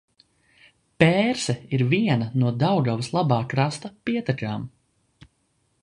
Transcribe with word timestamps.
Pērse 1.03 1.55
ir 1.77 1.83
viena 1.91 2.31
no 2.45 2.53
Daugavas 2.65 3.13
labā 3.19 3.39
krasta 3.53 3.93
pietekām. 4.09 4.69